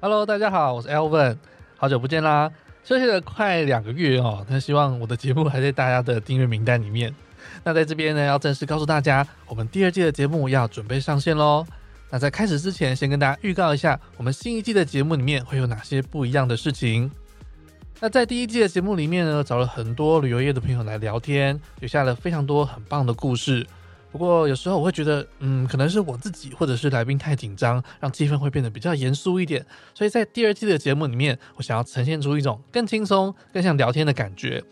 [0.00, 1.36] Hello，大家好，我是 Alvin，
[1.76, 2.48] 好久不见啦！
[2.84, 7.12] 休息了快两个月哦，那希望我的节目还在大家的订阅名单里面。
[7.64, 11.66] 那在这边呢，要正式告诉大家，我们第二季的节目要准备上线喽。
[12.10, 17.10] 那在开始之前，先跟大家预告一下，我们新一季的节目里面会有哪些不一样的事情。
[17.98, 23.66] 那在第一季的节目里面呢，找了很多旅游业的朋友来聊天，留下了非常多很棒的故事。
[24.10, 29.64] 不过有时候我会觉得，嗯，可能是我自己或者是来宾太紧张，让气氛会变得比较严肃一点。
[29.94, 34.62] 所以在第二季的节目里面，我想要呈现出一种更轻松、更像聊天的感觉。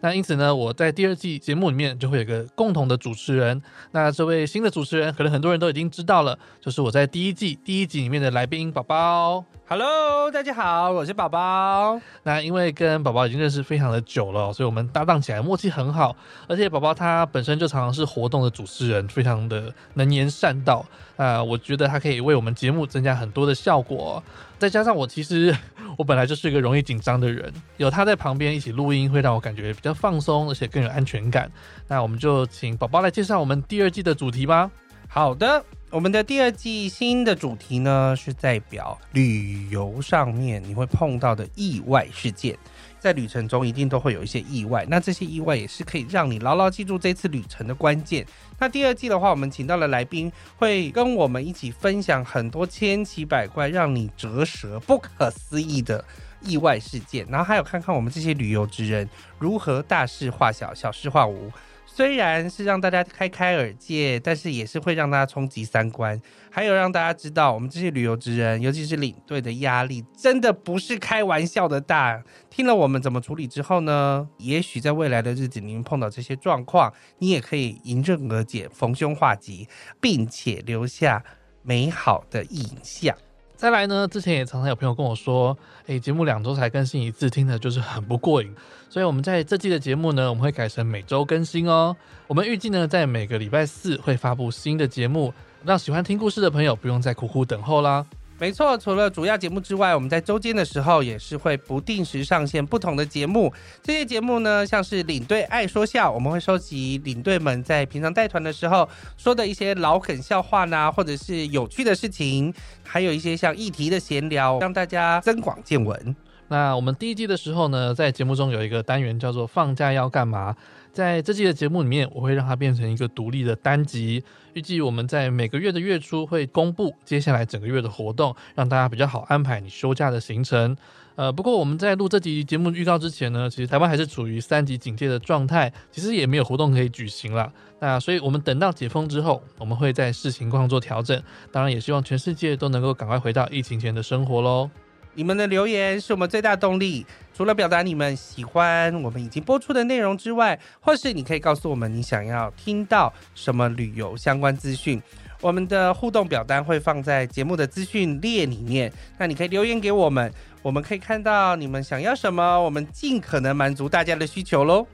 [0.00, 3.60] 那因此呢，我在第二季节目里面就会有一个共同的主持人。
[3.92, 9.44] 那这位新的主持人，可能很多人都已经知道了，就是我在第一季第一集里面的来宾宝宝。
[9.66, 11.98] Hello，大家好，我是宝宝。
[12.22, 16.14] 那因为跟宝宝已经认识非常的久了，所以我们搭档起来默契很好。
[16.46, 20.84] 而且宝宝他本身就常常是活动的主持人，非常的能言善道。
[21.16, 24.22] 啊，我觉得他可以为我们节目增加很多的效果。
[24.58, 25.56] 再加上我其实
[25.96, 31.50] 我本来就是一个容易紧张的人，有他在旁边一起录音，会让我感觉比较放松，而且更有安全感。
[31.88, 34.70] 那我们就请宝宝来介绍我们第二季的主题吧。
[35.08, 35.64] 好的。
[35.94, 42.58] 我们的第二季新的主题呢，是代表旅游上面你会碰到的意外事件，
[42.98, 48.26] 在旅程中一定都会有一些意外，那这些意外也是可以让你牢牢记住这次旅程的关键。
[48.58, 56.04] 那第二季的话，我们请到了来宾，会跟我们一起分享很多千奇百怪、让你折舌、不可思议的
[56.40, 61.52] 意外事件，然后还有看看我们这些旅游之人如何大事化小、小事化无。
[61.96, 72.20] 虽然是让大家开开耳界，但是也是会让大家冲击三观，还有让大家知道我们这些旅游职人，尤其是领队的压力，真的不是开玩笑的大。
[72.50, 79.68] 听了我们怎么处理之后呢，也许在未来的日子您碰到这些状况，你也可以迎刃而解，逢凶化吉，
[80.00, 81.22] 并且留下
[81.62, 83.16] 美好的印象。
[83.56, 85.56] 再来呢，之前也常常有朋友跟我说，
[85.86, 88.54] 诶，节目两周才更新一次，听的就是很不过瘾。
[88.90, 91.96] 所以，我们在这季的节目呢，我们会改成每周更新哦。
[92.26, 95.32] 我们预计呢，在每个礼拜四会发布新的节目，
[95.64, 98.04] 让喜欢听故事的朋友不用再苦苦等候啦。
[98.38, 103.52] 没错，除了主要节目之外，我们在周间的时候也是会不定时上线不同的节目。
[103.82, 108.86] 这些节目呢，像是领队爱说笑，我们会收集领队们在平常带团的时候
[109.16, 112.52] 说的一些老梗笑话呐，或者是有趣的事情，
[112.82, 116.16] 还有一些像议题的闲聊，让大家增广见闻。
[116.48, 120.54] 那我们第一季的时候呢，在节目中有一个单元叫做“放假要干嘛”。
[120.94, 124.22] 在这季的节目里面，我会让它变成一个独立的单集。
[124.52, 130.76] 预计我们在每个月的月初会公布接下来整个月的活动，让大家比较好安排你休假的行程。
[131.16, 137.52] 呃，不过我们在录这集节目预告之前呢，其实台湾还是处于三级警戒的状态，其实也没有活动可以举行了。
[137.80, 141.20] 那所以我们等到解封之后，我们会在视情况做调整。
[141.50, 144.70] 当然，也希望全世界都能够赶快回到疫情前的生活喽。
[145.14, 147.06] 你们的留言是我们最大动力。
[147.36, 155.02] 除了表达你们喜欢我们已经播出的内容之外，或是你可以告诉我们你想要听到什么旅游相关资讯。
[155.40, 160.32] 我们的互动表单会放在节目的资讯列里面，那你可以留言给我们，
[160.62, 164.86] 我们可以看到你们想要什么，我们尽可能满足大家的需求喽。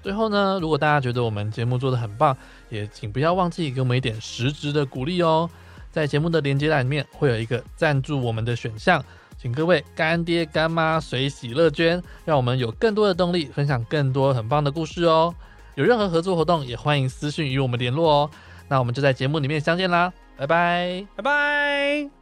[0.00, 2.34] 最后呢，如果大家觉得我们节目做得很棒，
[2.68, 5.50] 也请不要忘记给我们一点实质的鼓励哦。
[5.90, 9.04] 在节目的连接栏里面会有一个赞助我们的选项。
[9.40, 15.34] 请各位干爹干妈随喜乐捐，让我们有更多的动力分享更多很棒的故事哦。
[15.76, 18.30] 有任何合作活动，也欢迎私信与我们联络哦。
[18.68, 22.19] 那我们就在节目里面相见啦，拜拜，拜拜。